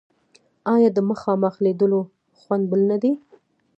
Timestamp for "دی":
3.01-3.11